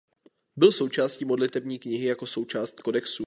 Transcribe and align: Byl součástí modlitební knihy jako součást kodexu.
Byl 0.55 0.71
součástí 0.71 1.25
modlitební 1.25 1.79
knihy 1.79 2.05
jako 2.05 2.25
součást 2.27 2.79
kodexu. 2.81 3.19